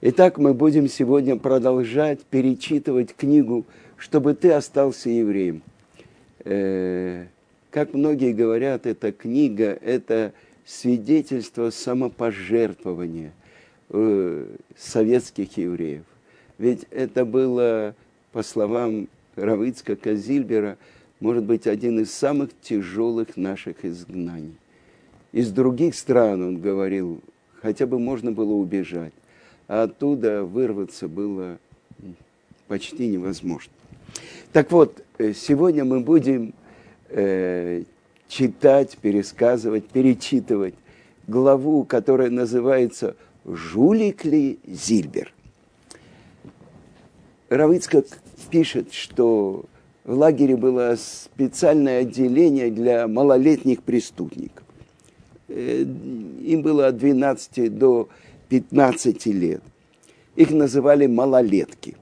Итак, 0.00 0.38
мы 0.38 0.54
будем 0.54 0.86
сегодня 0.86 1.34
продолжать 1.34 2.20
перечитывать 2.20 3.16
книгу 3.16 3.64
«Чтобы 3.96 4.34
ты 4.34 4.52
остался 4.52 5.10
евреем». 5.10 5.60
Э, 6.44 7.26
как 7.72 7.94
многие 7.94 8.32
говорят, 8.32 8.86
эта 8.86 9.10
книга– 9.10 9.76
это 9.82 10.32
свидетельство 10.64 11.70
самопожертвования 11.70 13.32
э, 13.88 14.46
советских 14.76 15.56
евреев. 15.56 16.04
Ведь 16.58 16.86
это 16.92 17.24
было, 17.24 17.96
по 18.30 18.44
словам 18.44 19.08
Равицка 19.34 19.96
Казильбера, 19.96 20.78
может 21.18 21.42
быть, 21.42 21.66
один 21.66 21.98
из 21.98 22.12
самых 22.12 22.50
тяжелых 22.62 23.36
наших 23.36 23.84
изгнаний. 23.84 24.54
Из 25.32 25.50
других 25.50 25.96
стран, 25.96 26.40
он 26.40 26.60
говорил, 26.60 27.20
хотя 27.60 27.84
бы 27.84 27.98
можно 27.98 28.30
было 28.30 28.52
убежать 28.52 29.12
а 29.68 29.84
оттуда 29.84 30.42
вырваться 30.42 31.06
было 31.06 31.58
почти 32.66 33.06
невозможно. 33.06 33.72
Так 34.52 34.72
вот, 34.72 35.02
э, 35.18 35.32
сегодня 35.34 35.84
мы 35.84 36.00
будем 36.00 36.54
э, 37.10 37.82
читать, 38.28 38.96
пересказывать, 38.98 39.86
перечитывать 39.86 40.74
главу, 41.26 41.84
которая 41.84 42.30
называется 42.30 43.14
«Жулик 43.44 44.24
ли 44.24 44.58
Зильбер?». 44.66 45.32
Равицкак 47.50 48.06
пишет, 48.50 48.92
что 48.92 49.64
в 50.04 50.12
лагере 50.14 50.56
было 50.56 50.96
специальное 50.96 52.00
отделение 52.00 52.70
для 52.70 53.06
малолетних 53.06 53.82
преступников. 53.82 54.64
Э, 55.48 55.82
им 55.82 56.62
было 56.62 56.86
от 56.88 56.96
12 56.96 57.76
до 57.76 58.08
15 58.48 59.26
лет. 59.26 59.62
Их 60.36 60.50
называли 60.50 61.06
малолетки. 61.06 61.96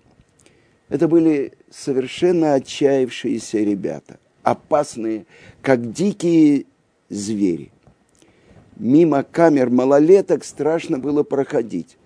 Это 0.88 1.08
были 1.08 1.52
совершенно 1.70 2.54
отчаявшиеся 2.54 3.58
ребята, 3.58 4.18
опасные, 4.42 5.26
как 5.62 5.92
дикие 5.92 6.66
звери. 7.08 7.72
Мимо 8.76 9.22
камер 9.22 9.70
малолеток 9.70 10.44
страшно 10.44 10.98
было 10.98 11.22
проходить. 11.22 11.96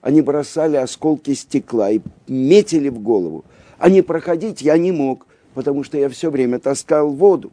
Они 0.00 0.20
бросали 0.20 0.76
осколки 0.76 1.34
стекла 1.34 1.90
и 1.90 2.00
метили 2.26 2.88
в 2.88 2.98
голову. 2.98 3.44
А 3.78 3.88
не 3.88 4.02
проходить 4.02 4.62
я 4.62 4.76
не 4.78 4.90
мог, 4.90 5.26
потому 5.54 5.84
что 5.84 5.98
я 5.98 6.08
все 6.08 6.30
время 6.30 6.58
таскал 6.58 7.10
воду. 7.10 7.52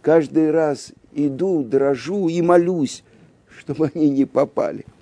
Каждый 0.00 0.50
раз 0.50 0.92
иду, 1.12 1.64
дрожу 1.64 2.28
и 2.28 2.40
молюсь, 2.40 3.02
чтобы 3.48 3.90
они 3.94 4.10
не 4.10 4.24
попали– 4.26 4.84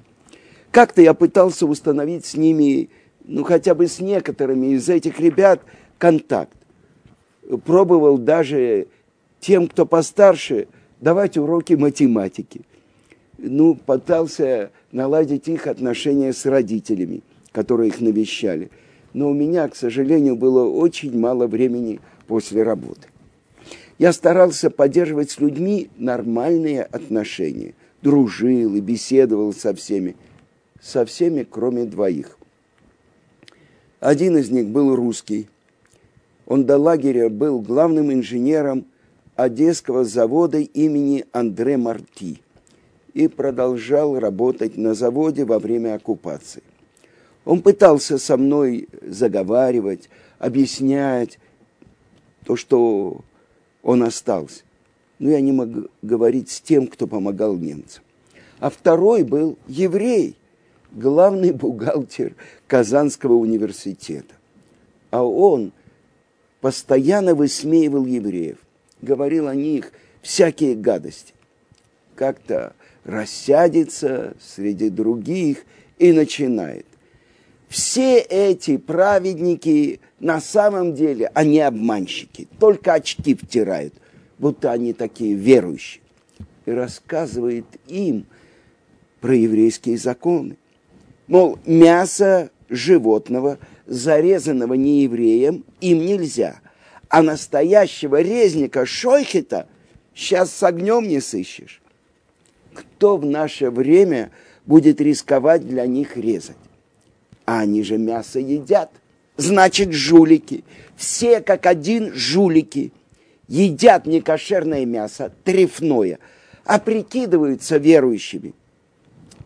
как-то 0.77 1.01
я 1.01 1.15
пытался 1.15 1.65
установить 1.65 2.27
с 2.27 2.37
ними, 2.37 2.91
ну 3.25 3.45
хотя 3.45 3.75
бы 3.75 3.87
с 3.87 3.99
некоторыми 3.99 4.75
из 4.75 4.91
этих 4.91 5.19
ребят, 5.19 5.63
контакт. 5.97 6.55
Пробовал 7.65 8.19
даже 8.19 8.89
тем, 9.41 9.69
кто 9.69 9.87
постарше, 9.87 10.69
давать 11.01 11.39
уроки 11.39 11.73
математики. 11.73 12.61
Ну, 13.39 13.75
пытался 13.75 14.71
наладить 14.93 15.49
их 15.49 15.67
отношения 15.67 16.35
с 16.35 16.45
родителями, 16.45 17.23
которые 17.53 17.89
их 17.89 18.03
навещали. 18.03 18.71
Но 19.15 19.31
у 19.31 19.33
меня, 19.33 19.69
к 19.69 19.77
сожалению, 19.77 20.37
было 20.37 20.69
очень 20.69 21.19
мало 21.19 21.47
времени 21.47 22.01
после 22.27 22.63
работы. 22.63 23.09
Я 23.97 24.13
старался 24.13 24.69
поддерживать 24.69 25.31
с 25.31 25.41
людьми 25.41 25.89
нормальные 25.97 26.83
отношения. 26.83 27.73
Дружил 28.03 28.75
и 28.75 28.81
беседовал 28.81 29.55
со 29.55 29.73
всеми 29.73 30.17
со 30.81 31.05
всеми, 31.05 31.43
кроме 31.43 31.85
двоих. 31.85 32.39
Один 34.01 34.37
из 34.37 34.51
них 34.51 34.69
был 34.69 34.95
русский. 34.95 35.49
Он 36.47 36.65
до 36.65 36.77
лагеря 36.79 37.29
был 37.29 37.61
главным 37.61 38.13
инженером 38.13 38.87
Одесского 39.35 40.05
завода 40.05 40.59
имени 40.59 41.25
Андре 41.33 41.77
Марти 41.77 42.41
и 43.15 43.29
продолжал 43.29 44.19
работать 44.19 44.77
на 44.77 44.95
заводе 44.95 45.45
во 45.45 45.59
время 45.59 45.95
оккупации. 45.95 46.63
Он 47.45 47.63
пытался 47.63 48.19
со 48.19 48.37
мной 48.37 48.89
заговаривать, 49.03 50.09
объяснять 50.39 51.39
то, 52.45 52.57
что 52.57 53.21
он 53.83 54.03
остался. 54.03 54.63
Но 55.19 55.31
я 55.31 55.41
не 55.41 55.53
мог 55.53 55.69
говорить 56.03 56.51
с 56.51 56.61
тем, 56.61 56.87
кто 56.87 57.07
помогал 57.07 57.57
немцам. 57.57 58.03
А 58.59 58.71
второй 58.71 59.23
был 59.23 59.59
еврей– 59.67 60.37
главный 60.97 61.53
бухгалтер 61.53 62.35
Казанского 62.67 63.35
университета. 63.35 64.35
А 65.11 65.23
он 65.23 65.73
постоянно 66.61 67.35
высмеивал 67.35 68.07
евреев, 68.07 68.59
говорил 69.03 69.47
о 69.47 69.55
них 69.55 69.93
всякие 70.23 70.75
гадости. 70.75 71.35
Как-то 72.17 72.75
рассядется 73.05 74.35
среди 74.41 74.91
других 74.91 75.65
и 75.99 76.13
начинает. 76.13 76.87
Все 77.69 78.19
эти 78.19 78.77
праведники 78.79 80.01
на 80.19 80.41
самом 80.41 80.95
деле, 80.95 81.31
они 81.35 81.61
обманщики, 81.61 82.49
только 82.59 82.95
очки 82.95 83.35
втирают, 83.35 83.93
будто 84.39 84.73
они 84.73 84.93
такие 84.93 85.35
верующие. 85.35 86.03
И 86.65 86.71
рассказывает 86.71 87.67
им 87.87 88.27
про 89.21 89.35
еврейские 89.37 89.99
законы. 89.99 90.57
Мол, 91.29 91.59
мясо 91.67 92.51
животного, 92.69 93.59
зарезанного 93.87 94.75
неевреем, 94.75 95.65
им 95.81 96.05
нельзя. 96.05 96.61
А 97.09 97.23
настоящего 97.23 98.21
резника 98.21 98.87
шойхета 98.87 99.69
сейчас 100.15 100.53
с 100.53 100.63
огнем 100.63 101.07
не 101.07 101.21
сыщешь. 101.21 101.81
Кто 102.75 103.17
в 103.17 103.25
наше 103.25 103.71
время 103.71 104.31
будет 104.67 105.01
рисковать 105.01 105.67
для 105.67 105.87
них 105.87 106.17
резать? 106.17 106.57
А 107.45 107.61
они 107.61 107.83
же 107.83 107.97
мясо 107.97 108.39
едят. 108.39 108.91
Значит, 109.37 109.93
жулики. 109.93 110.65
Все 110.97 111.41
как 111.41 111.67
один 111.67 112.13
жулики. 112.13 112.93
Едят 113.49 114.07
некошерное 114.07 114.85
мясо, 114.85 115.33
трефное, 115.45 116.19
а 116.65 116.81
прикидываются 116.81 117.77
верующими. 117.77 118.55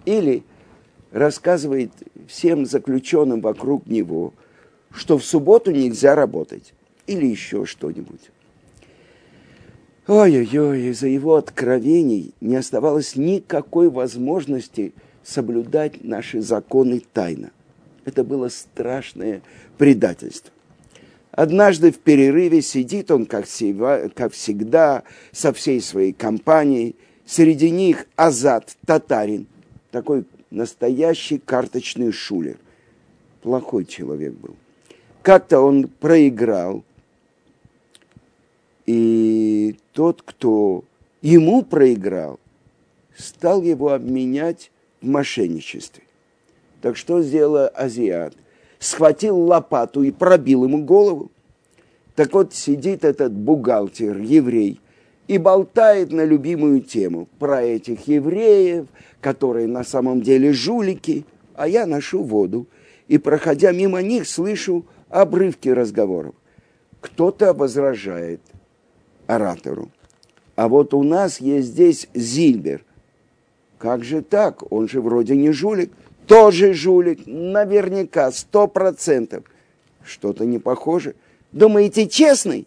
Или 0.06 0.42
рассказывает 1.12 1.90
всем 2.28 2.66
заключенным 2.66 3.40
вокруг 3.40 3.86
него, 3.86 4.32
что 4.92 5.18
в 5.18 5.24
субботу 5.24 5.70
нельзя 5.70 6.14
работать 6.14 6.72
или 7.06 7.26
еще 7.26 7.64
что-нибудь. 7.64 8.30
Ой-ой-ой, 10.06 10.88
из-за 10.88 11.06
его 11.08 11.36
откровений 11.36 12.34
не 12.40 12.56
оставалось 12.56 13.16
никакой 13.16 13.90
возможности 13.90 14.92
соблюдать 15.22 16.02
наши 16.02 16.40
законы 16.40 17.02
тайно. 17.12 17.50
Это 18.04 18.24
было 18.24 18.48
страшное 18.48 19.42
предательство. 19.78 20.52
Однажды 21.30 21.92
в 21.92 21.98
перерыве 21.98 22.60
сидит 22.60 23.10
он, 23.10 23.26
как 23.26 23.46
всегда, 23.46 25.02
со 25.30 25.52
всей 25.52 25.80
своей 25.80 26.12
компанией. 26.12 26.96
Среди 27.24 27.70
них 27.70 28.06
Азат, 28.16 28.76
татарин, 28.84 29.46
такой 29.92 30.24
настоящий 30.50 31.38
карточный 31.38 32.12
шулер. 32.12 32.58
Плохой 33.42 33.84
человек 33.84 34.32
был. 34.34 34.56
Как-то 35.22 35.60
он 35.60 35.88
проиграл, 35.88 36.84
и 38.86 39.76
тот, 39.92 40.22
кто 40.22 40.84
ему 41.22 41.62
проиграл, 41.62 42.38
стал 43.16 43.62
его 43.62 43.92
обменять 43.92 44.70
в 45.00 45.06
мошенничестве. 45.06 46.04
Так 46.80 46.96
что 46.96 47.22
сделал 47.22 47.70
азиат? 47.74 48.34
Схватил 48.78 49.38
лопату 49.38 50.02
и 50.02 50.10
пробил 50.10 50.64
ему 50.64 50.82
голову. 50.82 51.30
Так 52.16 52.32
вот 52.32 52.54
сидит 52.54 53.04
этот 53.04 53.32
бухгалтер, 53.32 54.18
еврей, 54.18 54.80
и 55.30 55.38
болтает 55.38 56.10
на 56.10 56.24
любимую 56.24 56.80
тему 56.80 57.28
про 57.38 57.62
этих 57.62 58.08
евреев, 58.08 58.88
которые 59.20 59.68
на 59.68 59.84
самом 59.84 60.22
деле 60.22 60.52
жулики, 60.52 61.24
а 61.54 61.68
я 61.68 61.86
ношу 61.86 62.24
воду. 62.24 62.66
И, 63.06 63.16
проходя 63.16 63.70
мимо 63.70 64.02
них, 64.02 64.26
слышу 64.26 64.84
обрывки 65.08 65.68
разговоров. 65.68 66.34
Кто-то 67.00 67.54
возражает 67.54 68.40
оратору. 69.28 69.92
А 70.56 70.66
вот 70.66 70.94
у 70.94 71.04
нас 71.04 71.40
есть 71.40 71.68
здесь 71.68 72.08
Зильбер. 72.12 72.84
Как 73.78 74.02
же 74.02 74.22
так? 74.22 74.64
Он 74.72 74.88
же 74.88 75.00
вроде 75.00 75.36
не 75.36 75.52
жулик. 75.52 75.92
Тоже 76.26 76.74
жулик. 76.74 77.20
Наверняка, 77.26 78.32
сто 78.32 78.66
процентов. 78.66 79.44
Что-то 80.02 80.44
не 80.44 80.58
похоже. 80.58 81.14
Думаете, 81.52 82.08
честный? 82.08 82.66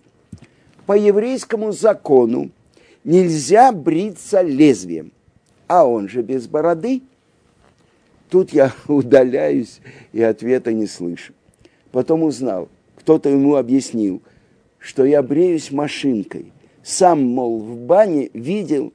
По 0.86 0.98
еврейскому 0.98 1.72
закону 1.72 2.52
нельзя 3.04 3.72
бриться 3.72 4.42
лезвием– 4.42 5.12
а 5.68 5.86
он 5.86 6.08
же 6.08 6.22
без 6.22 6.48
бороды. 6.48 7.02
Тут 8.30 8.52
я 8.54 8.74
удаляюсь 8.88 9.80
и 10.12 10.22
ответа 10.22 10.72
не 10.72 10.86
слышу. 10.86 11.34
Потом 11.92 12.24
узнал, 12.24 12.70
кто-то 12.96 13.30
ему 13.30 13.56
объяснил, 13.56 14.22
что 14.78 15.06
я 15.06 15.22
бреюсь 15.24 15.72
машинкой. 15.72 16.52
Сам, 16.84 17.24
мол, 17.24 17.60
в 17.60 17.78
бане 17.78 18.30
видел, 18.34 18.94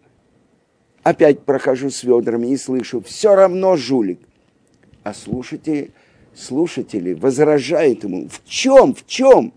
опять 1.03 1.41
прохожу 1.41 1.91
с 1.91 2.05
ведрами 2.05 2.49
и 2.49 2.57
слышу, 2.57 3.01
все 3.01 3.35
равно 3.35 3.77
жулик. 3.77 4.21
А 5.05 5.15
слушатели, 5.15 5.91
слушатели 6.35 7.15
возражают 7.15 8.05
ему, 8.05 8.29
в 8.29 8.47
чем, 8.47 8.95
в 8.95 9.07
чем? 9.07 9.53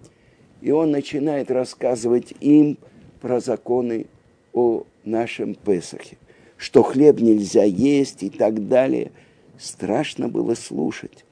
И 0.62 0.72
он 0.72 0.92
начинает 0.92 1.52
рассказывать 1.52 2.34
им 2.40 2.78
про 3.20 3.40
законы 3.40 4.06
о 4.54 4.84
нашем 5.04 5.56
Песахе, 5.56 6.18
что 6.58 6.84
хлеб 6.84 7.20
нельзя 7.20 7.64
есть 7.64 8.24
и 8.24 8.30
так 8.30 8.68
далее. 8.68 9.12
Страшно 9.58 10.28
было 10.28 10.56
слушать. 10.56 11.26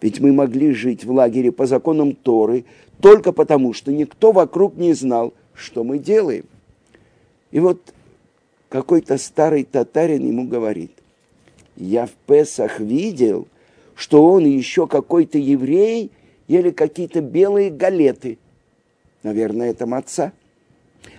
Ведь 0.00 0.20
мы 0.20 0.32
могли 0.32 0.72
жить 0.72 1.04
в 1.04 1.12
лагере 1.12 1.50
по 1.50 1.66
законам 1.66 2.14
Торы 2.14 2.64
только 3.00 3.32
потому, 3.32 3.72
что 3.72 3.92
никто 3.92 4.32
вокруг 4.32 4.76
не 4.76 4.92
знал, 4.92 5.32
что 5.54 5.84
мы 5.84 5.98
делаем. 5.98 6.44
И 7.52 7.60
вот 7.60 7.94
какой-то 8.68 9.18
старый 9.18 9.64
татарин 9.64 10.26
ему 10.26 10.48
говорит, 10.48 10.90
я 11.76 12.06
в 12.06 12.10
Песах 12.26 12.80
видел, 12.80 13.46
что 13.94 14.24
он 14.24 14.44
еще 14.44 14.86
какой-то 14.86 15.38
еврей 15.38 16.10
ели 16.48 16.70
какие-то 16.70 17.20
белые 17.20 17.70
галеты. 17.70 18.38
Наверное, 19.24 19.70
это 19.70 19.86
маца. 19.86 20.32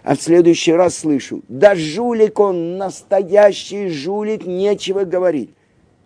А 0.03 0.15
в 0.15 0.21
следующий 0.21 0.71
раз 0.71 0.99
слышу, 0.99 1.41
да 1.49 1.75
жулик 1.75 2.39
он, 2.39 2.77
настоящий 2.77 3.89
жулик, 3.89 4.45
нечего 4.45 5.03
говорить. 5.03 5.49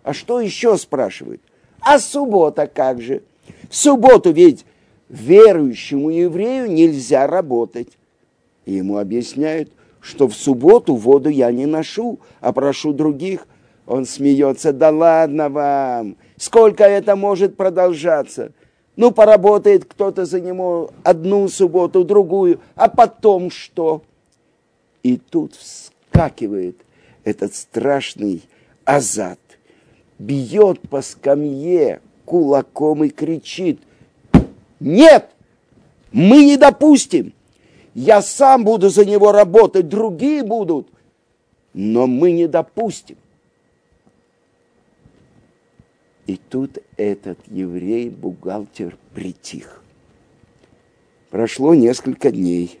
А 0.02 0.14
что 0.14 0.40
еще 0.40 0.76
спрашивают? 0.76 1.42
А 1.80 1.98
суббота 1.98 2.66
как 2.66 3.00
же? 3.00 3.22
В 3.68 3.76
субботу 3.76 4.32
ведь 4.32 4.64
верующему 5.10 6.10
еврею 6.10 6.70
нельзя 6.70 7.26
работать. 7.26 7.88
И 8.64 8.74
ему 8.74 8.96
объясняют, 8.96 9.70
что 10.00 10.26
в 10.26 10.34
субботу 10.34 10.94
воду 10.94 11.28
я 11.28 11.52
не 11.52 11.66
ношу, 11.66 12.18
а 12.40 12.52
прошу 12.52 12.94
других. 12.94 13.46
Он 13.86 14.06
смеется, 14.06 14.72
да 14.72 14.90
ладно 14.90 15.50
вам, 15.50 16.16
сколько 16.38 16.84
это 16.84 17.16
может 17.16 17.56
продолжаться? 17.56 18.52
Ну, 19.00 19.12
поработает 19.12 19.86
кто-то 19.86 20.26
за 20.26 20.42
него 20.42 20.90
одну 21.04 21.48
субботу, 21.48 22.04
другую, 22.04 22.60
а 22.74 22.86
потом 22.90 23.50
что? 23.50 24.02
И 25.02 25.16
тут 25.16 25.54
вскакивает 25.54 26.76
этот 27.24 27.54
страшный 27.54 28.42
азат, 28.84 29.38
бьет 30.18 30.86
по 30.90 31.00
скамье 31.00 32.02
кулаком 32.26 33.02
и 33.04 33.08
кричит, 33.08 33.80
нет, 34.80 35.30
мы 36.12 36.44
не 36.44 36.58
допустим, 36.58 37.32
я 37.94 38.20
сам 38.20 38.66
буду 38.66 38.90
за 38.90 39.06
него 39.06 39.32
работать, 39.32 39.88
другие 39.88 40.42
будут, 40.42 40.88
но 41.72 42.06
мы 42.06 42.32
не 42.32 42.46
допустим. 42.46 43.16
И 46.30 46.38
тут 46.48 46.78
этот 46.96 47.40
еврей-бухгалтер 47.48 48.96
притих. 49.16 49.82
Прошло 51.28 51.74
несколько 51.74 52.30
дней. 52.30 52.78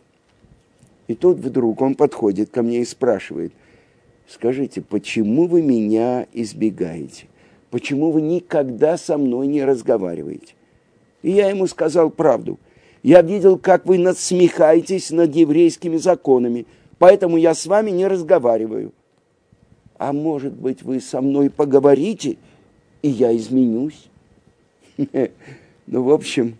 И 1.08 1.16
тут 1.16 1.38
вдруг 1.38 1.80
он 1.80 1.96
подходит 1.96 2.50
ко 2.50 2.62
мне 2.62 2.82
и 2.82 2.84
спрашивает, 2.84 3.52
скажите, 4.28 4.82
почему 4.82 5.48
вы 5.48 5.62
меня 5.62 6.28
избегаете? 6.32 7.26
Почему 7.72 8.12
вы 8.12 8.22
никогда 8.22 8.96
со 8.96 9.18
мной 9.18 9.48
не 9.48 9.64
разговариваете? 9.64 10.54
И 11.22 11.32
я 11.32 11.48
ему 11.48 11.66
сказал 11.66 12.10
правду. 12.10 12.60
Я 13.02 13.20
видел, 13.20 13.58
как 13.58 13.84
вы 13.84 13.98
надсмехаетесь 13.98 15.10
над 15.10 15.34
еврейскими 15.34 15.96
законами, 15.96 16.66
поэтому 17.00 17.36
я 17.36 17.54
с 17.54 17.66
вами 17.66 17.90
не 17.90 18.06
разговариваю. 18.06 18.92
А 19.98 20.12
может 20.12 20.52
быть, 20.52 20.84
вы 20.84 21.00
со 21.00 21.20
мной 21.20 21.50
поговорите– 21.50 22.38
и 23.02 23.08
я 23.08 23.36
изменюсь. 23.36 24.08
Ну, 25.92 26.04
в 26.04 26.12
общем, 26.12 26.56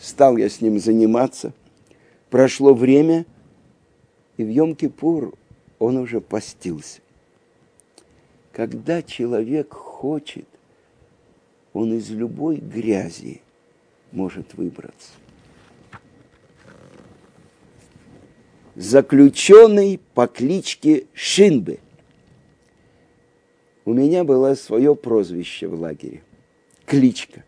стал 0.00 0.38
я 0.38 0.48
с 0.48 0.62
ним 0.62 0.78
заниматься. 0.78 1.52
Прошло 2.30 2.72
время, 2.72 3.26
и 4.38 4.44
в 4.44 4.48
Йом-Кипур 4.48 5.36
он 5.78 5.98
уже 5.98 6.22
постился. 6.22 7.02
Когда 8.50 9.02
человек 9.02 9.74
хочет, 9.74 10.46
он 11.74 11.92
из 11.92 12.08
любой 12.08 12.56
грязи 12.56 13.42
может 14.10 14.54
выбраться. 14.54 15.12
Заключенный 18.74 20.00
по 20.14 20.28
кличке 20.28 21.04
Шинбе– 21.12 21.78
у 23.88 23.94
меня 23.94 24.22
было 24.22 24.54
свое 24.54 24.94
прозвище 24.94 25.66
в 25.66 25.80
лагере, 25.80 26.20
кличка. 26.84 27.42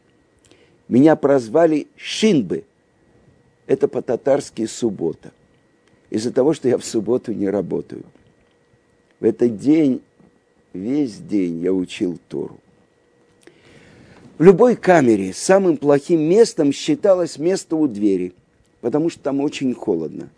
Меня 0.89 1.15
прозвали 1.15 1.87
Шинбы. 1.97 2.65
Это 3.67 3.89
по-татарски 3.89 4.65
суббота. 4.65 5.33
Из-за 6.09 6.33
того, 6.33 6.55
что 6.55 6.67
я 6.67 6.79
в 6.79 6.85
субботу 6.85 7.35
не 7.35 7.51
работаю. 7.51 8.05
В 9.21 9.27
этот 9.27 9.59
день, 9.59 10.01
весь 10.73 11.19
день 11.19 11.61
я 11.61 11.75
учил 11.75 12.19
Тору. 12.31 12.59
В 14.39 14.43
любой 14.43 14.77
камере 14.77 15.35
самым 15.35 15.77
плохим 15.77 16.23
местом 16.23 16.73
считалось 16.73 17.37
место 17.37 17.77
у 17.77 17.87
двери, 17.87 18.33
потому 18.81 19.11
что 19.11 19.21
там 19.21 19.41
очень 19.41 19.75
холодно. 19.75 20.31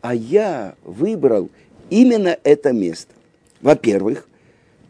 А 0.00 0.16
я 0.16 0.74
выбрал 0.82 1.48
именно 1.90 2.36
это 2.42 2.72
место. 2.72 3.12
Во-первых, 3.62 4.28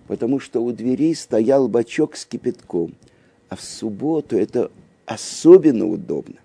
потому 0.06 0.40
что 0.40 0.62
у 0.62 0.72
дверей 0.72 1.14
стоял 1.14 1.68
бачок 1.68 2.16
с 2.16 2.24
кипятком, 2.24 2.94
а 3.48 3.56
в 3.56 3.62
субботу 3.62 4.36
это 4.36 4.70
особенно 5.06 5.86
удобно. 5.86 6.36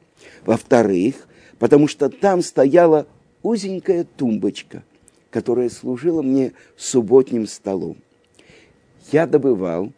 Во-вторых, 0.46 1.28
потому 1.58 1.88
что 1.88 2.10
там 2.10 2.42
стояла 2.42 3.08
узенькая 3.44 4.06
тумбочка, 4.18 4.84
которая 5.30 5.70
служила 5.70 6.22
мне 6.22 6.54
субботним 6.78 7.48
столом. 7.48 7.98
Я 9.12 9.28
добывал 9.28 9.92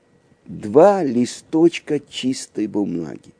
два 0.46 1.04
листочка 1.04 2.00
чистой 2.00 2.68
бумаги. 2.68 3.32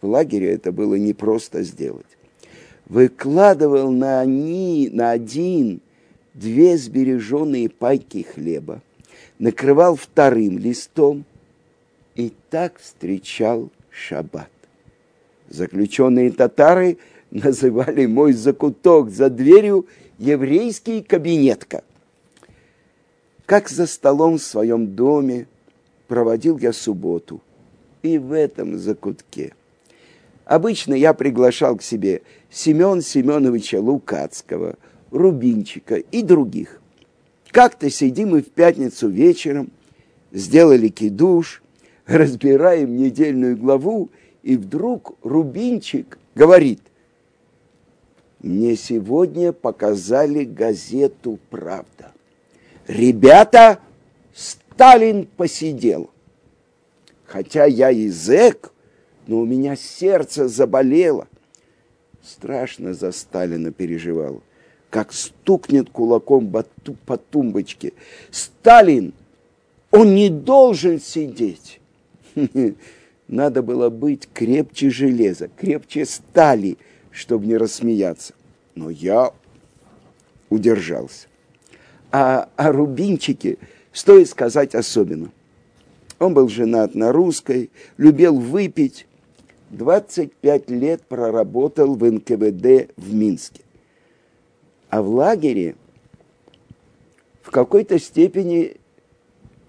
В 0.00 0.06
лагере 0.06 0.52
это 0.52 0.72
было 0.72 0.94
непросто 0.94 1.62
сделать. 1.62 2.06
Выкладывал 2.86 3.90
на, 3.90 4.20
они, 4.20 4.88
на 4.92 5.10
один 5.10 5.80
две 6.34 6.76
сбереженные 6.78 7.68
пайки 7.68 8.22
хлеба, 8.22 8.80
накрывал 9.38 9.96
вторым 9.96 10.58
листом 10.58 11.24
и 12.14 12.32
так 12.50 12.78
встречал 12.78 13.70
шаббат. 13.90 14.50
Заключенные 15.48 16.30
татары 16.30 16.98
называли 17.30 18.06
мой 18.06 18.32
закуток 18.32 19.10
за 19.10 19.30
дверью 19.30 19.86
еврейский 20.18 21.02
кабинетка. 21.02 21.84
Как 23.46 23.68
за 23.68 23.86
столом 23.86 24.38
в 24.38 24.42
своем 24.42 24.94
доме 24.94 25.46
проводил 26.06 26.58
я 26.58 26.72
субботу 26.72 27.40
и 28.02 28.18
в 28.18 28.32
этом 28.32 28.78
закутке. 28.78 29.54
Обычно 30.44 30.94
я 30.94 31.14
приглашал 31.14 31.76
к 31.76 31.82
себе 31.82 32.22
Семен 32.50 33.02
Семеновича 33.02 33.80
Лукацкого, 33.80 34.76
Рубинчика 35.10 35.96
и 35.96 36.22
других– 36.22 36.77
как-то 37.50 37.90
сидим 37.90 38.30
мы 38.30 38.42
в 38.42 38.50
пятницу 38.50 39.08
вечером, 39.08 39.70
сделали 40.32 40.88
кидуш, 40.88 41.62
разбираем 42.06 42.96
недельную 42.96 43.56
главу, 43.56 44.10
и 44.42 44.56
вдруг 44.56 45.16
Рубинчик 45.22 46.18
говорит, 46.34 46.80
мне 48.40 48.76
сегодня 48.76 49.52
показали 49.52 50.44
газету 50.44 51.38
«Правда». 51.50 52.12
Ребята, 52.86 53.80
Сталин 54.32 55.26
посидел. 55.26 56.10
Хотя 57.24 57.64
я 57.64 57.90
язык, 57.90 58.72
но 59.26 59.40
у 59.40 59.44
меня 59.44 59.76
сердце 59.76 60.48
заболело. 60.48 61.26
Страшно 62.22 62.94
за 62.94 63.12
Сталина 63.12 63.72
переживал 63.72 64.40
как 64.90 65.12
стукнет 65.12 65.90
кулаком 65.90 66.50
по 67.06 67.16
тумбочке. 67.16 67.92
Сталин, 68.30 69.12
он 69.90 70.14
не 70.14 70.28
должен 70.28 71.00
сидеть. 71.00 71.80
Надо 73.28 73.62
было 73.62 73.90
быть 73.90 74.28
крепче 74.32 74.90
железа, 74.90 75.48
крепче 75.56 76.06
стали, 76.06 76.78
чтобы 77.10 77.46
не 77.46 77.56
рассмеяться. 77.56 78.32
Но 78.74 78.88
я 78.90 79.32
удержался. 80.48 81.26
А 82.10 82.48
о 82.56 82.72
Рубинчике 82.72 83.58
стоит 83.92 84.28
сказать 84.30 84.74
особенно. 84.74 85.30
Он 86.18 86.32
был 86.32 86.48
женат 86.48 86.94
на 86.94 87.12
русской, 87.12 87.70
любил 87.96 88.38
выпить. 88.38 89.06
25 89.70 90.70
лет 90.70 91.02
проработал 91.02 91.94
в 91.94 92.10
НКВД 92.10 92.90
в 92.96 93.14
Минске. 93.14 93.60
А 94.90 95.02
в 95.02 95.08
лагере 95.08 95.76
в 97.42 97.50
какой-то 97.50 97.98
степени 97.98 98.76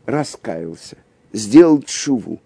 раскаялся, 0.05 0.97
сделал 1.33 1.81
чуву. 1.81 2.39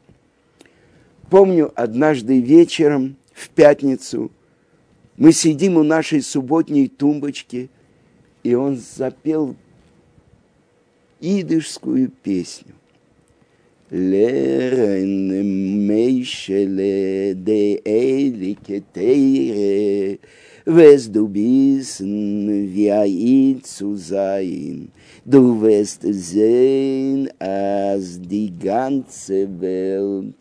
Помню, 1.30 1.72
однажды 1.76 2.40
вечером, 2.40 3.16
в 3.34 3.50
пятницу, 3.50 4.32
мы 5.18 5.32
сидим 5.32 5.78
у 5.78 5.84
нашей 5.84 6.22
субботней 6.22 6.88
тумбочки, 6.88 7.70
и 8.44 8.56
он 8.56 8.78
запел 8.78 9.56
идышскую 11.20 12.10
песню. 12.10 12.74
Лерен 13.90 15.30
мейшеле 15.88 17.34
де 17.36 17.76
элике 17.86 18.84
тейре, 18.94 20.20
sein, 24.14 24.90
du 25.26 25.60
wirst 25.62 26.02
sehen, 26.04 27.30
als 27.40 28.20
die 28.20 28.52
ganze 28.52 29.48
Welt. 29.60 30.36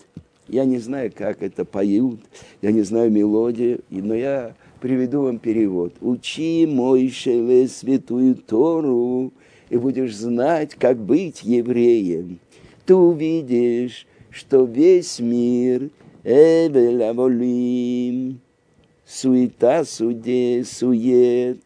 Я 0.48 0.66
не 0.66 0.78
знаю, 0.78 1.10
как 1.14 1.42
это 1.42 1.64
поют, 1.64 2.20
я 2.60 2.70
не 2.70 2.82
знаю 2.82 3.10
мелодию, 3.10 3.80
но 3.88 4.14
я 4.14 4.54
приведу 4.80 5.22
вам 5.22 5.38
перевод. 5.38 5.94
Учи, 6.02 6.66
мой 6.66 7.08
шеле, 7.08 7.66
святую 7.68 8.34
Тору, 8.34 9.32
и 9.70 9.78
будешь 9.78 10.14
знать, 10.14 10.74
как 10.74 10.98
быть 10.98 11.42
евреем. 11.42 12.38
Ты 12.84 12.94
увидишь, 12.94 14.06
что 14.30 14.64
весь 14.64 15.18
мир 15.18 15.88
Эвелаволим, 16.24 16.80
суета, 19.06 19.84
суде, 19.84 20.62
сует, 20.64 21.58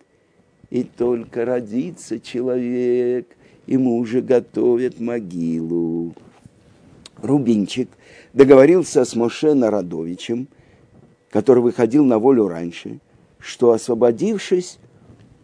и 0.70 0.82
только 0.84 1.44
родится 1.44 2.18
человек, 2.20 3.36
ему 3.66 3.98
уже 3.98 4.20
готовят 4.20 5.00
могилу. 5.00 6.14
Рубинчик 7.18 7.88
договорился 8.32 9.04
с 9.04 9.14
Моше 9.14 9.54
Народовичем, 9.54 10.48
который 11.30 11.62
выходил 11.62 12.04
на 12.04 12.18
волю 12.18 12.48
раньше, 12.48 13.00
что, 13.38 13.72
освободившись, 13.72 14.78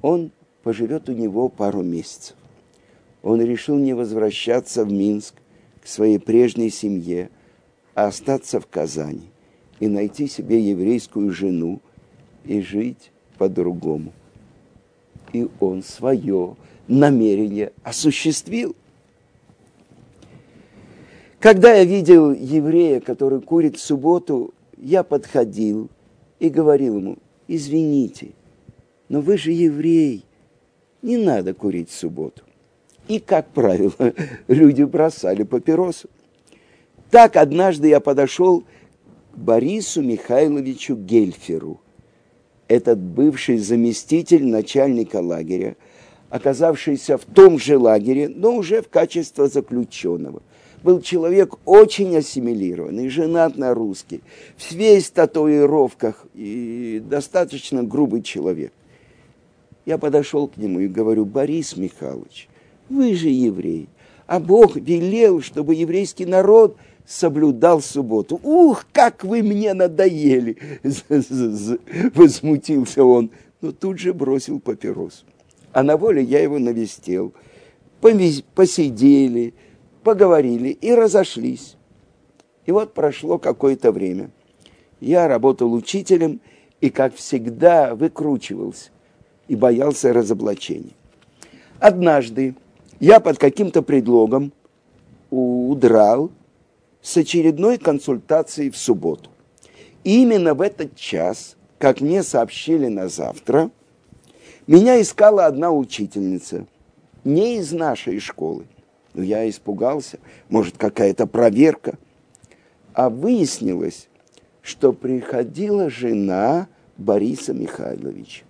он 0.00 0.32
поживет 0.62 1.08
у 1.08 1.12
него 1.12 1.48
пару 1.48 1.82
месяцев. 1.82 2.36
Он 3.22 3.40
решил 3.40 3.76
не 3.76 3.94
возвращаться 3.94 4.84
в 4.84 4.92
Минск 4.92 5.34
к 5.82 5.86
своей 5.86 6.18
прежней 6.18 6.70
семье, 6.70 7.30
а 7.94 8.06
остаться 8.06 8.60
в 8.60 8.66
Казани 8.66 9.30
и 9.80 9.88
найти 9.88 10.26
себе 10.26 10.60
еврейскую 10.60 11.30
жену 11.30 11.80
и 12.44 12.60
жить 12.60 13.12
по-другому. 13.38 14.12
И 15.32 15.48
он 15.60 15.82
свое 15.82 16.56
намерение 16.88 17.72
осуществил. 17.82 18.76
Когда 21.40 21.74
я 21.74 21.84
видел 21.84 22.32
еврея, 22.32 23.00
который 23.00 23.40
курит 23.40 23.76
в 23.76 23.80
субботу, 23.80 24.54
я 24.76 25.02
подходил 25.02 25.88
и 26.38 26.48
говорил 26.48 26.98
ему, 26.98 27.18
извините, 27.48 28.30
но 29.08 29.20
вы 29.20 29.36
же 29.36 29.50
еврей, 29.52 30.24
не 31.02 31.16
надо 31.16 31.52
курить 31.52 31.90
в 31.90 31.94
субботу. 31.94 32.42
И, 33.08 33.18
как 33.18 33.48
правило, 33.48 33.92
люди 34.48 34.84
бросали 34.84 35.42
папиросу. 35.42 36.08
Так 37.10 37.36
однажды 37.36 37.88
я 37.88 38.00
подошел 38.00 38.62
к 39.32 39.36
Борису 39.36 40.02
Михайловичу 40.02 40.94
Гельферу. 40.94 41.80
Этот 42.72 42.98
бывший 42.98 43.58
заместитель 43.58 44.46
начальника 44.46 45.16
лагеря, 45.16 45.76
оказавшийся 46.30 47.18
в 47.18 47.24
том 47.26 47.58
же 47.58 47.76
лагере, 47.76 48.28
но 48.28 48.56
уже 48.56 48.80
в 48.80 48.88
качестве 48.88 49.46
заключенного– 49.46 50.42
был 50.82 51.00
человек 51.00 51.54
очень 51.64 52.16
ассимилированный, 52.16 53.08
женат 53.08 53.56
на 53.56 53.74
русский, 53.74 54.20
весь 54.70 55.08
в 55.08 55.12
татуировках 55.12 56.26
и 56.34 57.00
достаточно 57.04 57.82
грубый 57.82 58.22
человек. 58.22 58.72
Я 59.84 59.98
подошел 59.98 60.48
к 60.48 60.56
нему 60.56 60.80
и 60.80 60.88
говорю, 60.88 61.24
Борис 61.24 61.76
Михайлович, 61.76 62.48
вы 62.88 63.14
же 63.14 63.28
еврей, 63.28 63.88
а 64.26 64.40
Бог 64.40 64.76
велел, 64.76 65.40
чтобы 65.40 65.74
еврейский 65.74 66.26
народ 66.26 66.76
соблюдал 67.12 67.82
субботу. 67.82 68.40
Ух, 68.42 68.86
как 68.92 69.22
вы 69.22 69.42
мне 69.42 69.74
надоели! 69.74 70.56
Возмутился 72.14 73.04
он, 73.04 73.30
но 73.60 73.72
тут 73.72 73.98
же 73.98 74.14
бросил 74.14 74.60
папирос. 74.60 75.24
А 75.72 75.82
на 75.82 75.96
воле 75.96 76.22
я 76.22 76.40
его 76.40 76.58
навестил. 76.58 77.34
Посидели, 78.00 79.54
поговорили 80.02 80.70
и 80.70 80.94
разошлись. 80.94 81.76
И 82.64 82.72
вот 82.72 82.94
прошло 82.94 83.38
какое-то 83.38 83.92
время. 83.92 84.30
Я 85.00 85.28
работал 85.28 85.72
учителем 85.74 86.40
и, 86.80 86.90
как 86.90 87.14
всегда, 87.14 87.94
выкручивался 87.94 88.90
и 89.48 89.56
боялся 89.56 90.12
разоблачения. 90.12 90.94
Однажды 91.78 92.54
я 93.00 93.20
под 93.20 93.38
каким-то 93.38 93.82
предлогом 93.82 94.52
удрал 95.30 96.30
с 97.02 97.16
очередной 97.16 97.78
консультацией 97.78 98.70
в 98.70 98.76
субботу. 98.76 99.30
И 100.04 100.22
именно 100.22 100.54
в 100.54 100.62
этот 100.62 100.96
час, 100.96 101.56
как 101.78 102.00
мне 102.00 102.22
сообщили 102.22 102.86
на 102.86 103.08
завтра, 103.08 103.70
меня 104.66 105.00
искала 105.00 105.46
одна 105.46 105.70
учительница, 105.70 106.66
не 107.24 107.58
из 107.58 107.72
нашей 107.72 108.18
школы, 108.20 108.66
ну, 109.14 109.22
я 109.22 109.48
испугался, 109.48 110.18
может, 110.48 110.78
какая-то 110.78 111.26
проверка. 111.26 111.98
А 112.94 113.10
выяснилось, 113.10 114.08
что 114.62 114.92
приходила 114.92 115.90
жена 115.90 116.68
Бориса 116.96 117.52
Михайловича. 117.52 118.44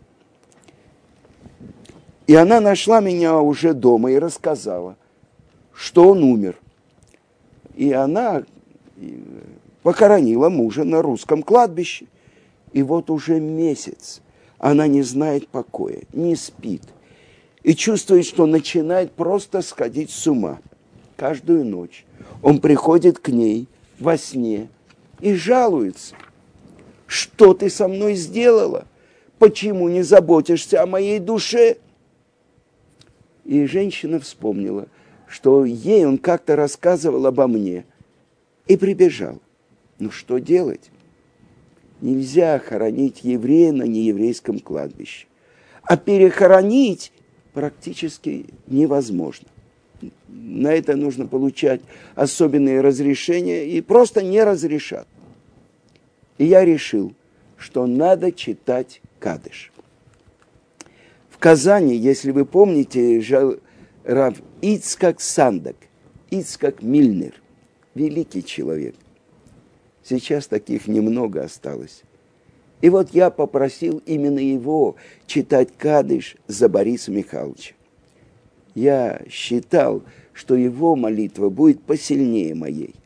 И 2.27 2.35
она 2.35 2.61
нашла 2.61 3.01
меня 3.01 3.41
уже 3.41 3.75
дома 3.75 4.13
и 4.13 4.19
рассказала, 4.19 4.97
что 5.73 6.09
он 6.09 6.23
умер. 6.23 6.57
И 7.75 7.93
она 7.93 8.45
похоронила 9.83 10.49
мужа 10.49 10.85
на 10.85 11.03
русском 11.03 11.43
кладбище. 11.43 12.07
И 12.73 12.83
вот 12.83 13.11
уже 13.11 13.41
месяц 13.41 14.21
она 14.59 14.87
не 14.87 15.03
знает 15.03 15.49
покоя, 15.49 16.03
не 16.13 16.37
спит– 16.37 16.83
и 17.63 17.75
чувствует, 17.75 18.27
что 18.27 18.47
начинает 18.47 19.13
просто 19.13 19.63
сходить 19.63 20.11
с 20.11 20.27
ума. 20.27 20.59
Каждую 21.17 21.65
ночь 21.65 22.05
он 22.43 22.61
приходит 22.61 23.19
к 23.19 23.29
ней 23.29 23.69
во 23.99 24.17
сне 24.17 24.69
и 25.21 25.35
жалуется. 25.35 26.17
Что 27.07 27.55
ты 27.55 27.71
со 27.71 27.89
мной 27.89 28.15
сделала? 28.15 28.87
Почему 29.39 29.89
не 29.89 30.03
заботишься 30.03 30.83
о 30.83 30.87
моей 30.87 31.19
душе? 31.19 31.77
И 33.45 33.67
женщина 33.67 34.19
вспомнила, 34.19 34.87
что 35.33 35.65
ей 35.65 36.05
он 36.05 36.19
как-то 36.19 36.57
рассказывал 36.57 37.25
обо 37.25 37.47
мне 37.47 37.87
и 38.67 38.77
прибежал. 38.77 39.41
Ну 39.99 40.11
что 40.11 40.37
делать? 40.37 40.91
Нельзя 42.03 42.59
хоронить 42.59 43.25
еврея 43.25 43.73
на 43.73 43.85
нееврейском 43.85 44.59
кладбище. 44.59 45.27
А 45.85 45.97
перехоронить 45.97 47.13
практически 47.55 48.45
невозможно. 48.67 49.49
На 50.29 50.75
это 50.75 50.97
нужно 50.97 51.27
получать 51.27 51.81
особенные 52.15 52.83
разрешения 52.83 53.65
и 53.67 53.81
просто 53.81 54.23
не 54.23 54.45
разрешат. 54.45 55.09
И 56.37 56.45
я 56.45 56.63
решил, 56.63 57.15
что 57.57 57.87
надо 57.87 58.33
читать 58.33 59.01
Кадыш. 59.19 59.73
В 61.31 61.39
Казани, 61.39 61.97
если 61.97 62.33
вы 62.33 62.45
помните, 62.45 63.23
жил 63.23 63.59
Рав 64.05 64.43
Ицкак 64.61 65.21
Сандак, 65.21 65.77
Ицкак 66.31 66.83
Мильнер, 66.83 67.35
великий 67.95 68.45
человек. 68.45 68.97
Сейчас 70.03 70.49
таких 70.49 70.89
немного 70.89 71.43
осталось. 71.43 72.03
И 72.81 72.91
вот 72.91 73.11
я 73.11 73.31
попросил 73.31 74.03
именно 74.07 74.41
его 74.41 74.97
читать 75.27 75.69
Кадыш 75.79 76.37
за 76.49 76.69
Бориса 76.69 77.13
Михайловича. 77.13 77.75
Я 78.75 79.23
считал, 79.31 80.03
что 80.33 80.57
его 80.57 80.97
молитва 80.97 81.49
будет 81.49 81.81
посильнее 81.83 82.57
моей. 82.57 82.97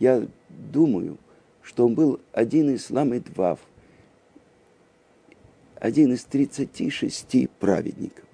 Я 0.00 0.26
думаю, 0.48 1.18
что 1.62 1.86
он 1.86 1.94
был 1.94 2.20
один 2.32 2.74
из 2.74 2.90
ламедвав, 2.90 3.60
один 5.76 6.12
из 6.12 6.24
36 6.24 7.48
праведников, 7.60 8.24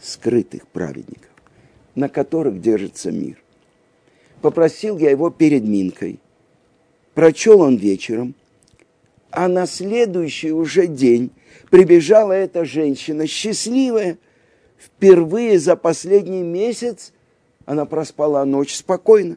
скрытых 0.00 0.66
праведников, 0.68 1.30
на 1.94 2.08
которых 2.08 2.60
держится 2.60 3.10
мир. 3.10 3.36
Попросил 4.40 4.98
я 4.98 5.10
его 5.10 5.30
перед 5.30 5.64
Минкой. 5.64 6.20
Прочел 7.14 7.60
он 7.60 7.76
вечером. 7.76 8.34
А 9.30 9.48
на 9.48 9.66
следующий 9.66 10.52
уже 10.52 10.86
день 10.86 11.30
прибежала 11.70 12.32
эта 12.32 12.64
женщина, 12.64 13.26
счастливая. 13.26 14.18
Впервые 14.78 15.58
за 15.58 15.74
последний 15.74 16.42
месяц 16.42 17.12
она 17.66 17.84
проспала 17.84 18.44
ночь 18.44 18.74
спокойно. 18.74 19.36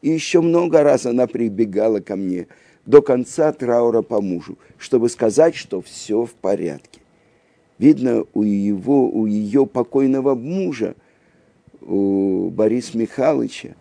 И 0.00 0.08
еще 0.08 0.40
много 0.40 0.82
раз 0.82 1.06
она 1.06 1.26
прибегала 1.26 2.00
ко 2.00 2.16
мне 2.16 2.48
до 2.86 3.02
конца 3.02 3.52
траура 3.52 4.02
по 4.02 4.20
мужу, 4.20 4.58
чтобы 4.78 5.08
сказать, 5.08 5.54
что 5.54 5.80
все 5.80 6.24
в 6.24 6.32
порядке. 6.32 7.01
Видно, 7.82 8.24
у 8.32 8.44
его, 8.44 9.10
у 9.10 9.26
ее 9.26 9.66
покойного 9.66 10.36
мужа, 10.36 10.94
у 11.80 12.48
Бориса 12.48 12.96
Михайловича, 12.96 13.74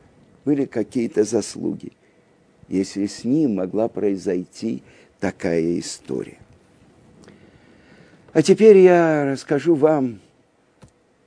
были 0.43 0.65
какие-то 0.65 1.23
заслуги, 1.23 1.91
если 2.67 3.05
с 3.05 3.23
ним 3.23 3.57
могла 3.57 3.89
произойти 3.89 4.81
такая 5.19 5.77
история. 5.77 6.39
А 8.33 8.41
теперь 8.41 8.79
я 8.79 9.33
расскажу 9.33 9.75
вам, 9.75 10.19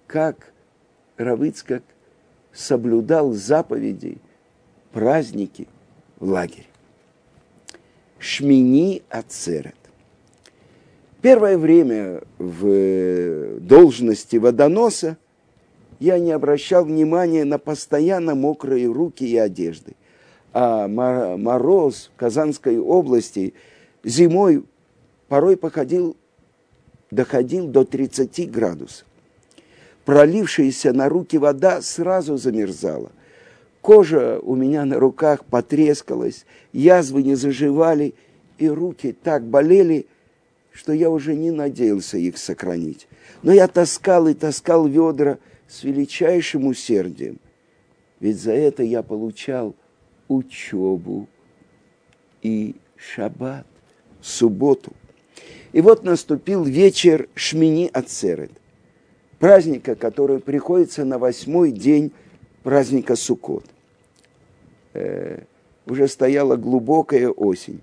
как 0.08 0.52
Равыцкак 1.16 1.84
соблюдал 2.52 3.34
заповеди, 3.34 4.18
праздники 4.90 5.68
в 6.18 6.28
лагере. 6.28 6.66
Шмини 8.18 9.04
Ацерет. 9.10 9.83
Первое 11.24 11.56
время 11.56 12.20
в 12.38 13.58
должности 13.60 14.36
водоноса 14.36 15.16
я 15.98 16.18
не 16.18 16.32
обращал 16.32 16.84
внимания 16.84 17.46
на 17.46 17.56
постоянно 17.56 18.34
мокрые 18.34 18.92
руки 18.92 19.24
и 19.24 19.38
одежды. 19.38 19.94
А 20.52 20.86
мороз 20.86 22.10
в 22.14 22.18
Казанской 22.18 22.78
области 22.78 23.54
зимой 24.04 24.66
порой 25.28 25.56
походил, 25.56 26.14
доходил 27.10 27.68
до 27.68 27.86
30 27.86 28.50
градусов. 28.50 29.06
Пролившаяся 30.04 30.92
на 30.92 31.08
руки 31.08 31.38
вода 31.38 31.80
сразу 31.80 32.36
замерзала. 32.36 33.12
Кожа 33.80 34.40
у 34.42 34.54
меня 34.56 34.84
на 34.84 34.98
руках 34.98 35.46
потрескалась, 35.46 36.44
язвы 36.74 37.22
не 37.22 37.34
заживали, 37.34 38.12
и 38.58 38.68
руки 38.68 39.16
так 39.22 39.42
болели, 39.46 40.04
что 40.74 40.92
я 40.92 41.08
уже 41.08 41.34
не 41.34 41.52
надеялся 41.52 42.18
их 42.18 42.36
сохранить. 42.36 43.06
Но 43.42 43.52
я 43.52 43.68
таскал 43.68 44.26
и 44.26 44.34
таскал 44.34 44.86
ведра 44.86 45.38
с 45.68 45.84
величайшим 45.84 46.66
усердием. 46.66 47.38
Ведь 48.18 48.40
за 48.40 48.52
это 48.52 48.82
я 48.82 49.02
получал 49.02 49.74
учебу 50.26 51.28
и 52.42 52.74
шаббат, 52.96 53.66
субботу. 54.20 54.92
И 55.72 55.80
вот 55.80 56.02
наступил 56.02 56.64
вечер 56.64 57.28
Шмини 57.34 57.88
Ацерет, 57.92 58.50
праздника, 59.38 59.94
который 59.94 60.40
приходится 60.40 61.04
на 61.04 61.18
восьмой 61.18 61.70
день 61.70 62.12
праздника 62.62 63.14
Суккот. 63.14 63.64
Э, 64.92 65.42
уже 65.86 66.08
стояла 66.08 66.56
глубокая 66.56 67.28
осень. 67.28 67.80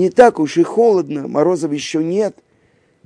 Не 0.00 0.08
так 0.08 0.40
уж 0.40 0.56
и 0.56 0.62
холодно, 0.62 1.28
морозов 1.28 1.74
еще 1.74 2.02
нет, 2.02 2.34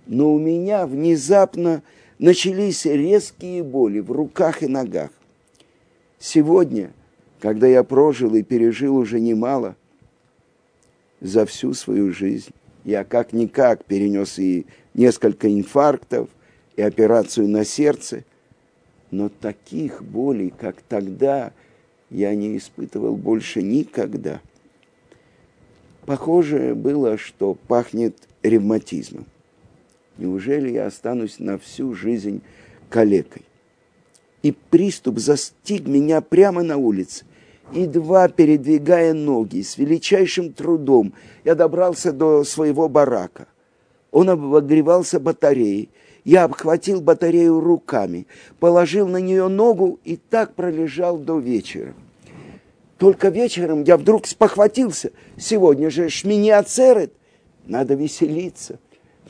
но 0.06 0.32
у 0.32 0.38
меня 0.38 0.86
внезапно 0.86 1.82
начались 2.20 2.84
резкие 2.84 3.64
боли 3.64 3.98
в 3.98 4.12
руках 4.12 4.62
и 4.62 4.68
ногах. 4.68 5.10
Сегодня, 6.20 6.92
когда 7.40 7.66
я 7.66 7.82
прожил 7.82 8.36
и 8.36 8.44
пережил 8.44 8.96
уже 8.96 9.18
немало, 9.18 9.74
за 11.20 11.46
всю 11.46 11.74
свою 11.74 12.12
жизнь 12.12 12.52
я 12.84 13.02
как-никак 13.02 13.84
перенес 13.84 14.38
и 14.38 14.64
несколько 14.94 15.52
инфарктов, 15.52 16.28
и 16.76 16.82
операцию 16.82 17.48
на 17.48 17.64
сердце, 17.64 18.22
но 19.10 19.28
таких 19.28 20.00
болей, 20.00 20.54
как 20.56 20.80
тогда, 20.82 21.50
я 22.08 22.36
не 22.36 22.56
испытывал 22.56 23.16
больше 23.16 23.62
никогда– 23.62 24.40
Похоже 26.06 26.74
было, 26.74 27.16
что 27.16 27.54
пахнет 27.54 28.16
ревматизмом. 28.42 29.24
Неужели 30.18 30.70
я 30.70 30.86
останусь 30.86 31.38
на 31.38 31.58
всю 31.58 31.94
жизнь 31.94 32.42
калекой? 32.90 33.42
И 34.42 34.52
приступ 34.52 35.18
застиг 35.18 35.86
меня 35.86 36.20
прямо 36.20 36.62
на 36.62 36.76
улице. 36.76 37.24
Едва 37.72 38.28
передвигая 38.28 39.14
ноги, 39.14 39.62
с 39.62 39.78
величайшим 39.78 40.52
трудом 40.52 41.14
я 41.44 41.54
добрался 41.54 42.12
до 42.12 42.44
своего 42.44 42.90
барака. 42.90 43.46
Он 44.12 44.28
обогревался 44.28 45.18
батареей. 45.18 45.88
Я 46.24 46.44
обхватил 46.44 47.00
батарею 47.00 47.60
руками, 47.60 48.26
положил 48.60 49.08
на 49.08 49.18
нее 49.18 49.48
ногу 49.48 49.98
и 50.04 50.16
так 50.16 50.54
пролежал 50.54 51.18
до 51.18 51.38
вечера. 51.38 51.94
Только 52.98 53.28
вечером 53.28 53.82
я 53.84 53.96
вдруг 53.96 54.26
спохватился. 54.26 55.10
Сегодня 55.36 55.90
же 55.90 56.08
шмини 56.08 56.50
ацерет. 56.50 57.12
Надо 57.66 57.94
веселиться, 57.94 58.78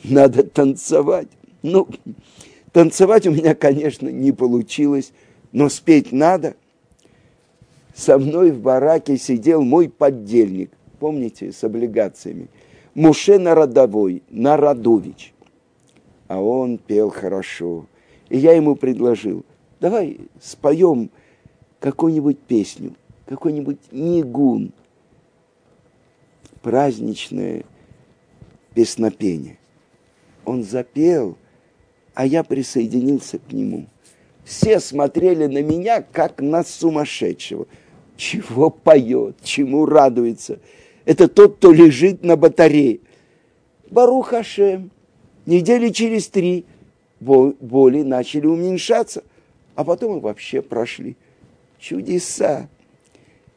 надо 0.03 0.43
танцевать. 0.43 1.29
Ну, 1.63 1.87
танцевать 2.73 3.25
у 3.27 3.31
меня, 3.31 3.55
конечно, 3.55 4.09
не 4.09 4.31
получилось, 4.31 5.13
но 5.51 5.69
спеть 5.69 6.11
надо. 6.11 6.55
Со 7.95 8.19
мной 8.19 8.51
в 8.51 8.59
бараке 8.59 9.17
сидел 9.17 9.61
мой 9.61 9.87
поддельник, 9.87 10.71
помните, 10.99 11.53
с 11.53 11.63
облигациями. 11.63 12.49
Муше 12.93 13.39
Народовой, 13.39 14.21
Народович. 14.29 15.33
А 16.27 16.41
он 16.41 16.77
пел 16.77 17.09
хорошо. 17.09 17.85
И 18.29 18.37
я 18.37 18.51
ему 18.51 18.75
предложил, 18.75 19.45
давай 19.79 20.19
споем 20.41 21.09
какую-нибудь 21.79 22.39
песню– 22.39 22.95
какой-нибудь 23.25 23.91
нигун, 23.91 24.71
праздничное 26.61 27.63
песнопение. 28.73 29.57
Он 30.45 30.63
запел, 30.63 31.37
а 32.13 32.25
я 32.25 32.43
присоединился 32.43 33.39
к 33.39 33.51
нему. 33.51 33.87
Все 34.43 34.79
смотрели 34.79 35.47
на 35.47 35.63
меня, 35.63 36.01
как 36.01 36.41
на 36.41 36.63
сумасшедшего. 36.63 37.67
Чего 38.15 38.69
поет, 38.69 39.37
чему 39.43 39.85
радуется. 39.85 40.59
Это 41.03 41.27
тот, 41.27 41.57
кто 41.57 41.71
лежит 41.73 42.23
на 42.23 42.35
батарее. 42.37 42.99
Барух 43.89 44.29
Хашем. 44.29 44.91
Недели 45.45 45.89
через 45.89 46.27
три 46.27 46.65
боли 47.19 48.01
начали 48.01 48.47
уменьшаться, 48.47 49.23
а 49.75 49.83
потом 49.83 50.17
и 50.17 50.21
вообще 50.21 50.61
прошли. 50.61 51.15
Чудеса. 51.77 52.67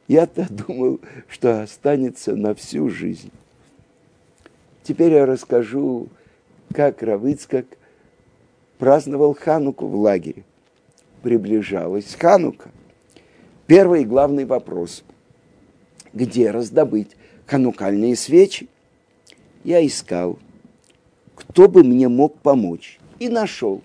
Я-то 0.08 0.46
думал, 0.66 1.00
что 1.28 1.62
останется 1.62 2.34
на 2.34 2.54
всю 2.54 2.88
жизнь. 2.88 3.30
Теперь 4.82 5.12
я 5.12 5.26
расскажу, 5.26 6.08
как 6.74 7.02
Равыцкак 7.02 7.66
праздновал 8.78 9.34
Хануку 9.34 9.86
в 9.86 9.94
лагере. 9.94 10.44
Приближалась 11.22 12.14
Ханука. 12.14 12.70
Первый 13.66 14.04
главный 14.04 14.46
вопрос. 14.46 15.04
Где 16.14 16.50
раздобыть 16.50 17.16
ханукальные 17.46 18.16
свечи? 18.16 18.68
Я 19.62 19.86
искал, 19.86 20.38
кто 21.34 21.68
бы 21.68 21.84
мне 21.84 22.08
мог 22.08 22.38
помочь. 22.38 22.98
И 23.18 23.28
нашел 23.28 23.82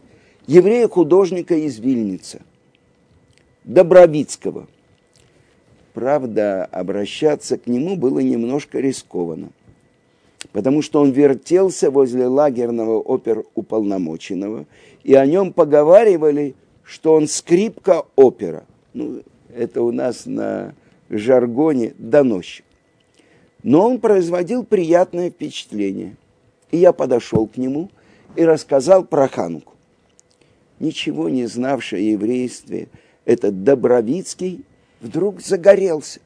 еврея-художника 0.48 1.56
из 1.56 1.80
Вильница, 1.80 2.42
Добровицкого– 3.66 4.68
Правда, 5.94 6.66
обращаться 6.66 7.58
к 7.58 7.68
нему 7.68 7.96
было 7.96 8.20
немножко 8.20 8.80
рискованно, 8.80 9.50
потому 10.52 10.82
что 10.82 11.00
он 11.02 11.12
вертелся 11.12 11.92
возле 11.92 12.26
лагерного 12.26 13.00
оперуполномоченного, 13.00 14.66
и 15.04 15.14
о 15.14 15.26
нем 15.26 15.54
поговаривали, 15.54 16.56
что 16.84 17.14
он 17.14 17.28
скрипка 17.28 18.06
опера. 18.16 18.64
Ну, 18.94 19.22
это 19.56 19.84
у 19.84 19.92
нас 19.92 20.26
на 20.26 20.74
жаргоне 21.10 21.94
доносчик. 21.98 22.66
Но 23.62 23.88
он 23.88 24.00
производил 24.00 24.66
приятное 24.66 25.30
впечатление. 25.30 26.18
И 26.72 26.78
я 26.78 26.92
подошел 26.92 27.48
к 27.48 27.58
нему 27.58 27.90
и 28.36 28.44
рассказал 28.44 29.06
про 29.06 29.28
Ханку. 29.28 29.74
Ничего 30.80 31.30
не 31.30 31.46
знавший 31.46 32.00
о 32.00 32.02
еврействе, 32.02 32.88
этот 33.26 33.64
Добровицкий 33.64 34.66
вдруг 35.04 35.42
загорелся. 35.42 36.20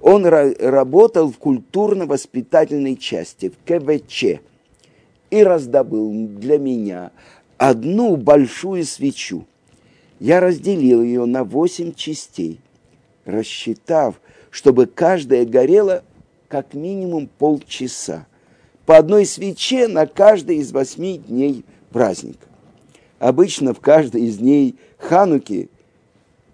Он 0.00 0.24
работал 0.26 1.32
в 1.32 1.38
культурно-воспитательной 1.38 2.96
части, 2.96 3.50
в 3.50 3.56
КВЧ, 3.66 4.40
и 5.30 5.42
раздобыл 5.42 6.12
для 6.28 6.58
меня 6.58 7.10
одну 7.56 8.16
большую 8.16 8.84
свечу. 8.84 9.44
Я 10.20 10.40
разделил 10.40 11.02
ее 11.02 11.24
на 11.24 11.42
восемь 11.42 11.92
частей, 11.92 12.60
рассчитав, 13.24 14.20
чтобы 14.50 14.86
каждая 14.86 15.44
горела 15.44 16.04
как 16.48 16.74
минимум 16.74 17.28
полчаса. 17.38 18.26
По 18.86 18.96
одной 18.96 19.26
свече 19.26 19.88
на 19.88 20.06
каждый 20.06 20.58
из 20.58 20.72
восьми 20.72 21.18
дней 21.18 21.64
праздника. 21.90 22.46
Обычно 23.18 23.74
в 23.74 23.80
каждой 23.80 24.22
из 24.22 24.38
дней 24.38 24.76
Хануки, 24.96 25.68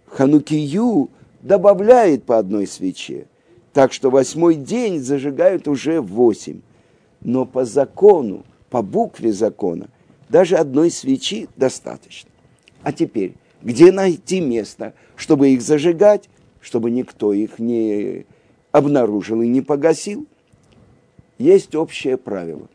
Ханукию 0.06 1.10
добавляет 1.44 2.24
по 2.24 2.38
одной 2.38 2.66
свече. 2.66 3.26
Так 3.72 3.92
что 3.92 4.11
восьмой 4.11 4.57
день 4.57 4.98
зажигают 4.98 5.68
уже 5.68 6.00
восемь. 6.00 6.62
Но 7.20 7.44
по 7.44 7.64
закону, 7.64 8.44
по 8.70 8.83
букве 8.83 9.33
закона, 9.33 9.88
даже 10.28 10.57
одной 10.57 10.90
свечи 10.90 11.48
достаточно. 11.57 12.30
А 12.83 12.92
теперь, 12.92 13.35
где 13.62 13.92
найти 13.92 14.40
место, 14.40 14.94
чтобы 15.16 15.50
их 15.50 15.62
зажигать, 15.62 16.28
чтобы 16.61 16.90
никто 16.90 17.33
их 17.33 17.59
не 17.59 18.26
обнаружил 18.72 19.42
и 19.42 19.48
не 19.48 19.61
погасил? 19.61 20.26
Есть 21.38 21.74
общее 21.74 22.16
правило. 22.16 22.68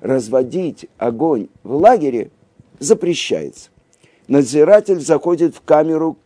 Разводить 0.00 0.86
огонь 0.98 1.48
в 1.62 1.74
лагере 1.74 2.30
запрещается. 2.80 3.70
Надзиратель 4.26 5.00
заходит 5.00 5.54
в 5.54 5.60
камеру 5.60 6.16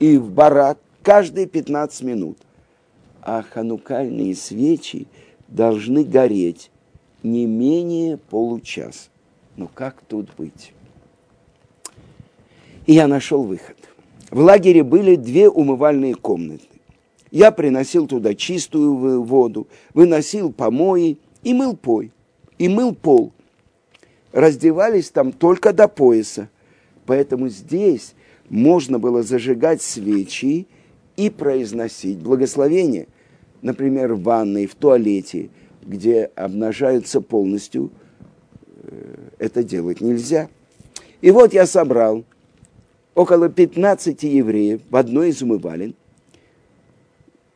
и 0.00 0.18
в 0.18 0.30
барак 0.30 0.78
каждые 1.04 1.46
15 1.46 2.02
минут. 2.02 2.38
А 3.22 3.42
ханукальные 3.42 4.34
свечи 4.34 5.06
должны 5.48 6.02
гореть 6.04 6.70
не 7.22 7.46
менее 7.46 8.16
получаса. 8.18 9.08
Но 9.56 9.68
как 9.72 10.02
тут 10.08 10.30
быть? 10.36 10.72
И 12.86 12.94
я 12.94 13.06
нашел 13.06 13.44
выход. 13.44 13.76
В 14.30 14.40
лагере 14.40 14.82
были 14.82 15.14
две 15.14 15.48
умывальные 15.48 16.16
комнаты. 16.16 16.66
Я 17.30 17.50
приносил 17.50 18.06
туда 18.06 18.34
чистую 18.34 19.22
воду, 19.22 19.68
выносил 19.94 20.52
помои 20.52 21.18
и 21.42 21.54
мыл 21.54 21.76
пой, 21.76 22.12
и 22.58 22.68
мыл 22.68 22.94
пол. 22.94 23.32
Раздевались 24.32 25.10
там 25.10 25.32
только 25.32 25.72
до 25.72 25.88
пояса. 25.88 26.48
Поэтому 27.06 27.48
здесь 27.48 28.14
можно 28.48 28.98
было 28.98 29.22
зажигать 29.22 29.82
свечи 29.82 30.66
и 31.16 31.30
произносить 31.30 32.18
благословение. 32.18 33.08
Например, 33.62 34.14
в 34.14 34.22
ванной, 34.22 34.66
в 34.66 34.74
туалете, 34.74 35.50
где 35.82 36.30
обнажаются 36.34 37.20
полностью, 37.20 37.90
э, 38.82 39.28
это 39.38 39.62
делать 39.62 40.00
нельзя. 40.00 40.48
И 41.20 41.30
вот 41.30 41.54
я 41.54 41.66
собрал 41.66 42.24
около 43.14 43.48
15 43.48 44.22
евреев 44.24 44.80
в 44.90 44.96
одной 44.96 45.30
из 45.30 45.42
умывалин. 45.42 45.94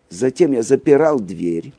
Затем 0.08 0.52
я 0.52 0.62
запирал 0.62 1.20
дверь, 1.20 1.72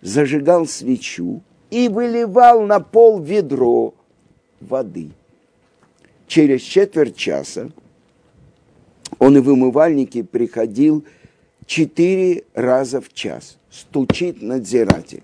зажигал 0.00 0.66
свечу 0.66 1.42
и 1.70 1.88
выливал 1.88 2.66
на 2.66 2.80
пол 2.80 3.20
ведро 3.20 3.94
воды. 4.60 5.10
Через 6.26 6.62
четверть 6.62 7.16
часа 7.16 7.70
он 9.18 9.36
и 9.36 9.40
в 9.40 9.48
умывальнике 9.48 10.24
приходил 10.24 11.04
четыре 11.66 12.44
раза 12.54 13.00
в 13.00 13.12
час. 13.12 13.58
Стучит 13.70 14.42
надзиратель. 14.42 15.22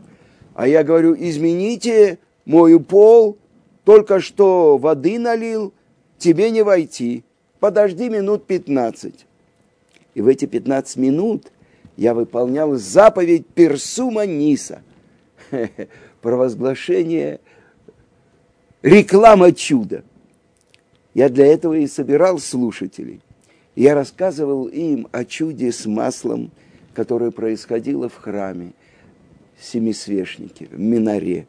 А 0.55 0.67
я 0.67 0.85
говорю, 0.85 1.15
измените 1.19 2.19
мою 2.45 2.81
пол, 2.81 3.39
только 3.85 4.21
что 4.21 4.77
воды 4.77 5.19
налил, 5.19 5.73
тебе 6.19 6.51
не 6.51 6.63
войти. 6.63 7.25
Подожди 7.61 8.09
минут 8.09 8.47
пятнадцать. 8.47 9.27
И 10.15 10.21
в 10.21 10.29
эти 10.29 10.45
пятнадцать 10.45 10.97
минут 10.97 11.51
я 11.97 12.15
выполнял 12.15 12.75
заповедь 12.75 13.47
Персума 13.47 14.27
Ниса. 14.27 14.83
Провозглашение 16.21 17.41
реклама 18.83 19.53
чуда. 19.53 20.05
Я 21.15 21.29
для 21.29 21.47
этого 21.47 21.75
и 21.75 21.87
собирал 21.87 22.39
слушателей– 22.39 23.21
я 23.75 23.95
рассказывал 23.95 24.67
им 24.67 25.09
о 25.13 25.25
чуде 25.25 25.73
с 25.73 25.87
маслом, 25.87 26.51
которое 26.95 27.31
происходило 27.31 28.09
в 28.09 28.17
храме, 28.17 28.73
семисвешнике, 29.59 30.67
в 30.67 30.79
Минаре. 30.79 31.47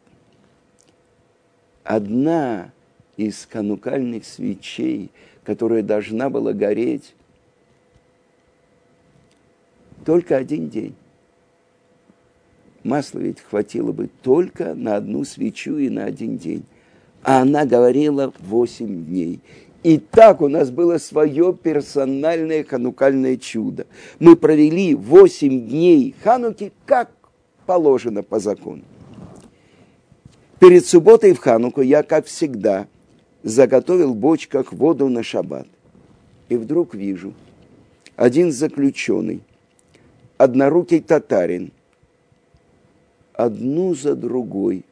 Одна 1.82 2.72
из 3.16 3.46
канукальных 3.46 4.24
свечей, 4.24 5.10
которая 5.44 5.82
должна 5.82 6.30
была 6.30 6.52
гореть 6.52 7.14
только 10.04 10.36
один 10.36 10.68
день. 10.68 10.94
Масла 12.82 13.20
ведь 13.20 13.40
хватило 13.40 13.92
бы 13.92 14.10
только 14.22 14.74
на 14.74 14.96
одну 14.96 15.24
свечу 15.24 15.78
и 15.78 15.88
на 15.88 16.04
один 16.04 16.36
день. 16.36 16.64
А 17.22 17.40
она 17.40 17.64
говорила 17.64 18.32
восемь 18.40 19.06
дней. 19.06 19.40
И 19.84 19.98
так 19.98 20.40
у 20.40 20.48
нас 20.48 20.70
было 20.70 20.96
свое 20.96 21.52
персональное 21.52 22.64
ханукальное 22.64 23.36
чудо. 23.36 23.86
Мы 24.18 24.34
провели 24.34 24.94
8 24.94 25.68
дней 25.68 26.14
хануки, 26.24 26.72
как 26.86 27.10
положено 27.66 28.22
по 28.22 28.40
закону. 28.40 28.82
Перед 30.58 30.86
субботой 30.86 31.34
в 31.34 31.38
хануку 31.38 31.82
я, 31.82 32.02
как 32.02 32.24
всегда, 32.24 32.88
заготовил 33.42 34.14
бочках 34.14 34.72
воду 34.72 35.10
на 35.10 35.22
шаббат. 35.22 35.68
И 36.48 36.56
вдруг 36.56 36.94
вижу, 36.94 37.34
один 38.16 38.52
заключенный, 38.52 39.42
однорукий 40.38 41.00
татарин, 41.00 41.72
одну 43.34 43.94
за 43.94 44.16
другой 44.16 44.86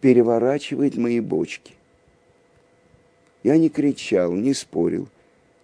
переворачивает 0.00 0.96
мои 0.96 1.18
бочки. 1.18 1.74
Я 3.42 3.56
не 3.56 3.68
кричал, 3.68 4.32
не 4.32 4.54
спорил. 4.54 5.08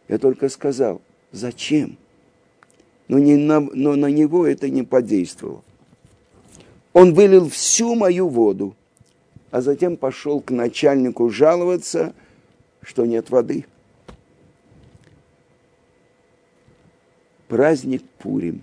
Я 0.09 0.19
только 0.19 0.49
сказал, 0.49 1.01
зачем? 1.33 1.97
Но, 3.09 3.19
не 3.19 3.37
на, 3.37 3.61
но 3.61 3.97
на 3.97 4.07
него 4.07 4.47
это 4.47 4.69
не 4.69 4.83
подействовало. 4.83 5.63
Он 6.93 7.13
вылил 7.13 7.49
всю 7.49 7.95
мою 7.95 8.29
воду, 8.29 8.75
а 9.51 9.61
затем 9.61 9.97
пошел 9.97 10.41
к 10.41 10.51
начальнику 10.51 11.29
жаловаться, 11.29 12.15
что 12.83 13.05
нет 13.05 13.31
воды. 13.31 13.67
Праздник 17.49 18.03
Пурим, 18.19 18.63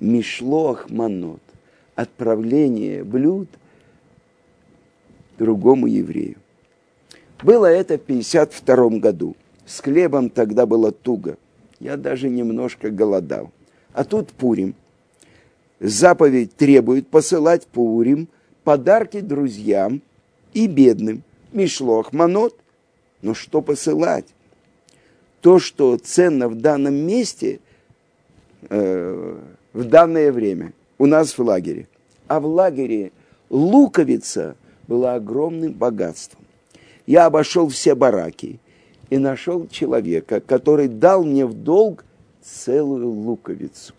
Мишлох 0.00 0.90
Манот, 0.90 1.42
отправление 1.94 3.04
блюд 3.04 3.48
другому 5.38 5.86
еврею. 5.86 6.36
Было 7.42 7.66
это 7.66 7.98
в 7.98 8.02
52 8.02 8.98
году. 8.98 9.36
С 9.66 9.80
хлебом 9.80 10.30
тогда 10.30 10.64
было 10.64 10.92
туго. 10.92 11.36
Я 11.80 11.96
даже 11.96 12.28
немножко 12.28 12.90
голодал. 12.90 13.50
А 13.92 14.04
тут 14.04 14.32
Пурим. 14.32 14.74
Заповедь 15.80 16.54
требует 16.54 17.08
посылать 17.08 17.66
Пурим 17.66 18.28
подарки 18.62 19.20
друзьям 19.20 20.02
и 20.54 20.68
бедным. 20.68 21.24
Мишлох, 21.52 22.12
манот. 22.12 22.56
Но 23.22 23.34
что 23.34 23.60
посылать? 23.60 24.26
То, 25.40 25.58
что 25.58 25.96
ценно 25.96 26.48
в 26.48 26.54
данном 26.54 26.94
месте, 26.94 27.58
э, 28.68 29.38
в 29.72 29.84
данное 29.84 30.30
время, 30.30 30.72
у 30.98 31.06
нас 31.06 31.36
в 31.36 31.42
лагере. 31.42 31.88
А 32.28 32.38
в 32.38 32.46
лагере 32.46 33.10
луковица 33.50 34.56
была 34.86 35.14
огромным 35.14 35.72
богатством 35.72 36.41
я 37.06 37.26
обошел 37.26 37.68
все 37.68 37.94
бараки 37.94 38.60
и 39.10 39.18
нашел 39.18 39.66
человека, 39.68 40.40
который 40.40 40.88
дал 40.88 41.24
мне 41.24 41.46
в 41.46 41.54
долг 41.54 42.04
целую 42.42 43.08
луковицу. 43.08 43.94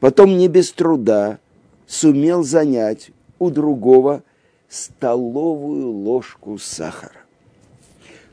Потом 0.00 0.36
не 0.36 0.48
без 0.48 0.72
труда 0.72 1.38
сумел 1.86 2.42
занять 2.42 3.10
у 3.38 3.50
другого 3.50 4.22
столовую 4.68 5.90
ложку 5.90 6.58
сахара. 6.58 7.20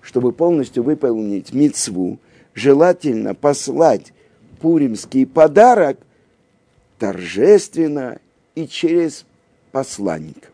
Чтобы 0.01 0.31
полностью 0.31 0.83
выполнить 0.83 1.53
мицву, 1.53 2.17
желательно 2.53 3.35
послать 3.35 4.13
пуримский 4.59 5.25
подарок 5.25 5.97
торжественно 6.97 8.19
и 8.55 8.67
через 8.67 9.25
посланника. 9.71 10.49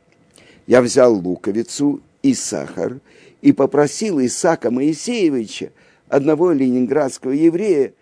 Я 0.66 0.82
взял 0.82 1.16
луковицу 1.16 2.02
и 2.22 2.34
сахар 2.34 3.00
и 3.42 3.52
попросил 3.52 4.20
Исаака 4.20 4.72
Моисеевича, 4.72 5.72
одного 6.10 6.52
ленинградского 6.52 7.32
еврея, 7.32 7.94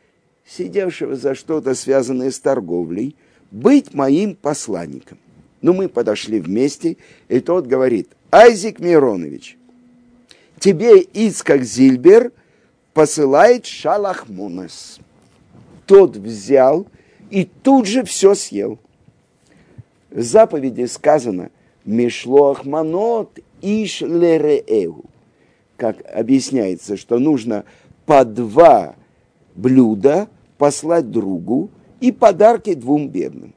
сидевшего 0.46 1.16
за 1.16 1.36
что-то 1.36 1.74
связанное 1.74 2.32
с 2.32 2.40
торговлей, 2.40 3.16
быть 3.52 3.94
моим 3.94 4.36
посланником. 4.36 5.18
Ну, 5.62 5.74
мы 5.74 5.90
подошли 5.90 6.40
вместе, 6.40 6.98
и 7.28 7.40
тот 7.40 7.66
говорит, 7.66 8.10
Айзик 8.32 8.80
Миронович, 8.80 9.58
тебе 10.60 11.02
Ицкак 11.02 11.64
Зильбер 11.64 12.32
посылает 12.94 13.66
Шалахмунес. 13.66 15.00
Тот 15.86 16.18
взял 16.18 16.88
и 17.30 17.46
тут 17.46 17.88
же 17.88 18.04
все 18.04 18.36
съел. 18.36 18.80
В 20.10 20.22
заповеди 20.22 20.86
сказано 20.86 21.50
«Мишлох 21.84 22.66
манот 22.66 23.40
иш 23.62 24.02
лереэгу». 24.02 25.06
Как 25.78 25.98
объясняется, 26.14 26.98
что 26.98 27.20
нужно 27.20 27.66
по 28.06 28.24
два 28.24 28.96
блюда 29.56 30.28
послать 30.58 31.12
другу 31.12 31.70
и 32.00 32.12
подарки 32.12 32.74
двум 32.74 33.10
бедным. 33.10 33.54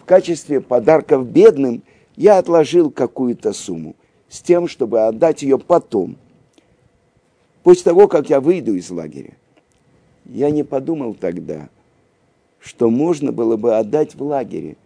В 0.00 0.04
качестве 0.04 0.60
подарков 0.60 1.26
бедным 1.26 1.82
я 2.16 2.38
отложил 2.38 2.90
какую-то 2.90 3.52
сумму 3.52 3.96
с 4.28 4.40
тем, 4.40 4.68
чтобы 4.68 5.06
отдать 5.06 5.42
ее 5.42 5.58
потом, 5.58 6.16
после 7.62 7.84
того, 7.84 8.08
как 8.08 8.30
я 8.30 8.40
выйду 8.40 8.74
из 8.74 8.90
лагеря. 8.90 9.34
Я 10.24 10.50
не 10.50 10.62
подумал 10.62 11.14
тогда, 11.14 11.68
что 12.58 12.90
можно 12.90 13.32
было 13.32 13.56
бы 13.56 13.76
отдать 13.76 14.14
в 14.14 14.22
лагере, 14.22 14.76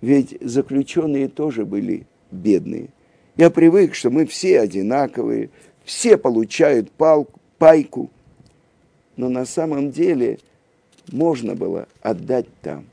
ведь 0.00 0.36
заключенные 0.40 1.28
тоже 1.28 1.64
были 1.64 2.06
бедные. 2.30 2.88
Я 3.36 3.50
привык, 3.50 3.94
что 3.94 4.10
мы 4.10 4.26
все 4.26 4.60
одинаковые, 4.60 5.50
все 5.84 6.16
получают 6.16 6.90
палку, 6.90 7.40
пайку, 7.58 8.10
но 9.16 9.28
на 9.28 9.44
самом 9.44 9.90
деле 9.90 10.38
можно 11.12 11.54
было 11.54 11.86
отдать 12.02 12.46
там. 12.62 12.86